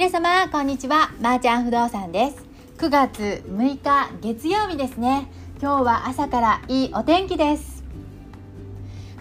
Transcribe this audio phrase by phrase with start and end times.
[0.00, 1.12] 皆様こんにちは。
[1.20, 2.42] まー、ちゃん不動産です。
[2.78, 5.30] 9月6日月曜日ですね。
[5.60, 7.84] 今日は朝からいいお天気です。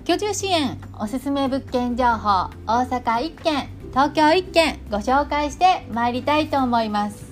[0.05, 7.25] 居住支援おすすめ物件情報大阪1件東京1件ご紹介してまいりたいと思います。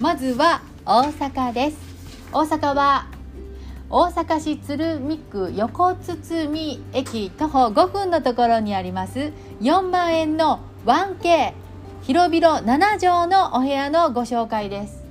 [0.00, 1.76] まずは大阪です。
[2.32, 3.06] 大阪は
[3.90, 11.67] 大阪市鶴見区横堤駅徒歩5分のところにあります4万円の 1K
[12.08, 15.04] 広々7畳のお部屋のご紹介です。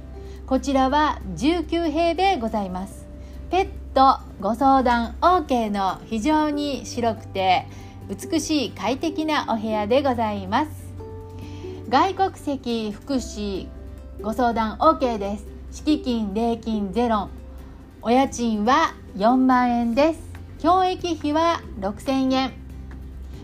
[0.47, 3.05] こちらは19平米ございます。
[3.51, 7.67] ペットご相談 OK の非常に白くて
[8.09, 10.71] 美しい快適なお部屋でございます。
[11.88, 13.67] 外国籍福祉
[14.23, 15.45] ご相談 OK です。
[15.71, 17.29] 敷金礼金ゼロ。
[18.02, 20.19] お家賃は4万円です。
[20.57, 22.53] 教育費は6000円。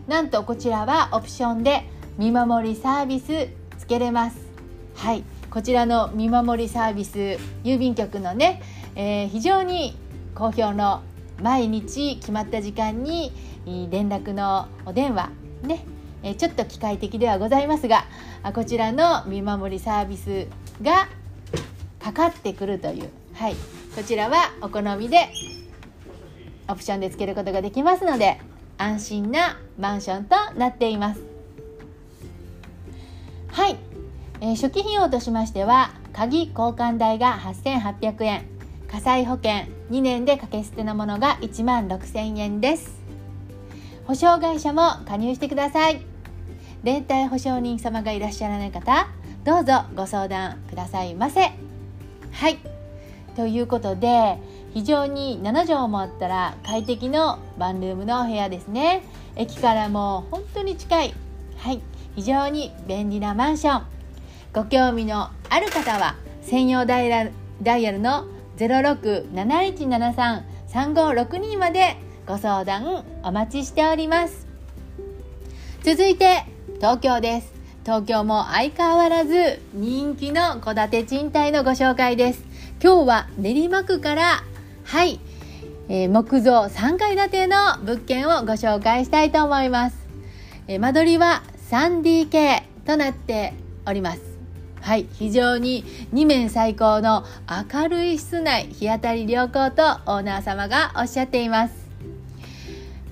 [0.08, 3.48] なんとこちらはオプションで見守りサービス
[3.78, 4.38] つけれます。
[4.96, 5.24] はい。
[5.54, 8.62] こちらの見守りサービス郵便局のね、
[8.96, 9.96] えー、非常に
[10.34, 11.04] 好評の
[11.44, 13.32] 毎日決まった時間に
[13.66, 15.30] 連絡のお電話
[15.62, 15.86] ね
[16.38, 18.06] ちょっと機械的ではございますが
[18.56, 20.48] こちらの見守りサービス
[20.82, 21.08] が
[22.00, 23.56] かかってくるという、はい、
[23.96, 25.30] こちらはお好みで
[26.68, 28.40] オプションでつけることができますので
[28.80, 31.33] 安心なマンションとなっています。
[33.54, 33.78] はい、
[34.42, 38.46] えー、初期費用としましては鍵交換代が8800円。
[38.88, 43.00] 火災保険2年で掛け捨てのものが1万6000円です。
[44.06, 46.02] 保証会社も加入してください。
[46.82, 49.08] 連帯保証人様がいらっしゃらない方
[49.44, 51.52] どうぞご相談くださいませ。
[52.32, 52.58] はい。
[53.36, 54.40] ということで
[54.74, 59.04] 非常に7畳もあったら快適のワンルームのお部屋ですね。
[59.36, 61.14] 駅からも本当に近い。
[61.58, 61.84] はい。
[62.16, 63.84] 非常に便利なマンション。
[64.54, 67.32] ご興味のある方は専用ダイヤル
[68.00, 71.98] の0671733562まで
[72.28, 74.46] ご相談お待ちしております。
[75.84, 77.52] 続いて東京です。
[77.84, 82.44] 東京も相変わらず人気の戸建て賃貸のご紹介です。
[82.84, 84.44] 今日は練馬区から
[84.84, 85.20] はい、
[85.88, 89.98] えー、木造3階建ての物件をご紹介したいと思います、
[90.68, 93.56] えー、間取りは 3DK となって
[93.88, 94.22] おります
[94.80, 97.24] はい、非常に2面最高の
[97.74, 101.74] 明るい室内、日当たり良好とオーナー様がおっしゃっています。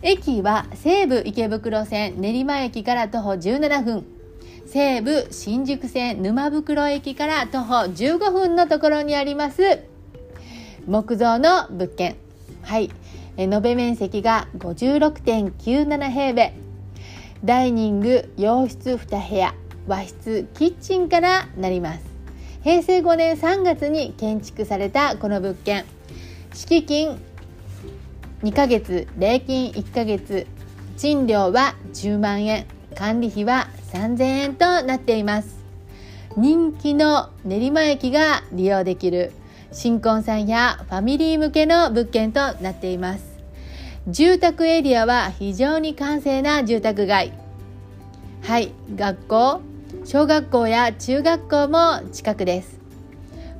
[0.01, 4.05] 駅は西武池袋線練馬駅から徒歩17分、
[4.65, 9.79] 西武新宿線沼袋駅から徒歩15分のところにあります
[10.85, 12.15] 木造の物件。
[12.63, 12.91] はい、
[13.37, 16.53] 延べ面積が56.97平米、
[17.43, 19.55] ダイニング、洋室2部屋、
[19.87, 22.01] 和室キッチンからなります。
[22.63, 25.85] 平成5年3月に建築されたこの物件。
[26.53, 27.19] 敷金
[28.43, 30.45] 2ヶ月礼金1ヶ月
[30.97, 35.63] 賃料は10万円管理費は3000円となっています。
[36.37, 39.31] 人気の練馬駅が利用できる
[39.71, 43.30] 新婚さんやファミリー向けの物件となっています。
[44.07, 47.33] 住宅エリアは非常に閑静な住宅街。
[48.41, 49.61] はい学校
[50.05, 52.79] 小学校や中学校も近くです。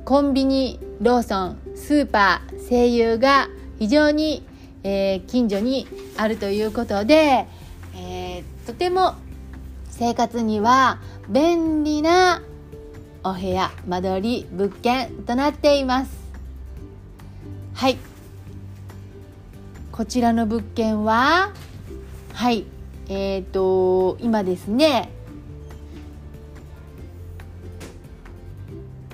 [0.04, 3.48] コンビニローソンスーパー声優が
[3.78, 4.44] 非常に、
[4.82, 5.86] えー、近所に
[6.16, 7.46] あるということで、
[7.94, 9.14] えー、とても
[9.90, 10.98] 生活には
[11.28, 12.42] 便利な
[13.22, 16.10] お部屋間取り物件となっています。
[17.74, 18.11] はい。
[20.02, 21.52] こちらの物件は
[22.32, 22.64] はい
[23.08, 25.12] えっ、ー、と今ですね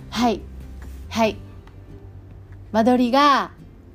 [0.08, 0.40] はい
[1.10, 1.36] はい
[2.72, 3.50] 間取りが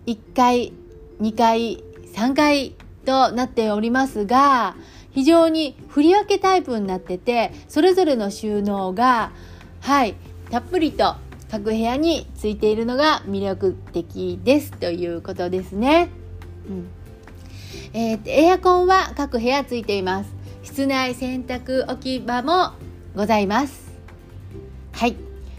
[0.06, 0.72] 1階
[1.20, 1.84] 2階
[2.14, 4.76] 3階となっておりますが
[5.10, 9.32] 非常に振り分けタイプになっててそれぞれの収納が
[9.80, 10.14] はい
[10.52, 11.16] たっぷりと
[11.50, 16.22] 各部屋についているのが魅力的ですということですね。
[16.70, 16.88] うん
[17.94, 20.34] えー、エアコンは各部屋ついています。
[20.64, 22.74] 室内洗濯置き場も
[23.16, 23.92] ございます。
[24.94, 25.16] はい。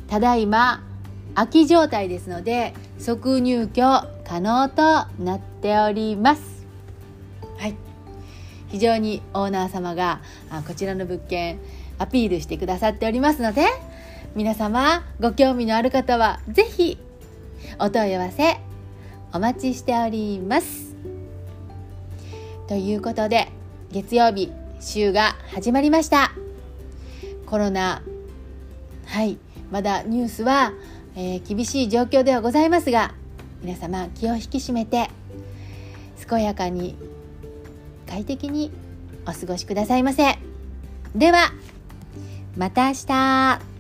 [0.09, 0.83] ただいま
[1.35, 3.83] 空き状態ですので即入居
[4.25, 4.83] 可能と
[5.23, 6.65] なっております
[7.59, 7.75] はい
[8.69, 10.21] 非常にオーナー様が
[10.67, 11.59] こちらの物件
[11.99, 13.67] アピールしてくださっておりますので
[14.35, 16.99] 皆様ご興味のある方は是非
[17.79, 18.61] お問い合わせ
[19.33, 20.94] お待ちしております
[22.69, 23.49] ということで
[23.93, 24.51] 月曜日
[24.81, 26.33] 週が始まりました。
[27.47, 28.03] コロナ
[29.07, 29.39] はい
[29.71, 30.73] まだニュースは、
[31.15, 33.15] えー、厳しい状況ではございますが
[33.63, 35.09] 皆様気を引き締めて
[36.29, 36.97] 健やかに
[38.09, 38.73] 快適に
[39.27, 40.39] お過ごしくださいませ。
[41.15, 41.53] では
[42.57, 43.74] また明日。